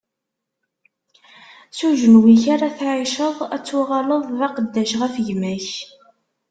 S 1.77 1.79
ujenwi-k 1.87 2.43
ara 2.53 2.69
tɛiceḍ, 2.77 3.37
ad 3.55 3.63
tuɣaleḍ 3.67 4.23
d 4.39 4.39
aqeddac 4.47 4.91
ɣef 5.01 5.15
gma-k. 5.25 5.67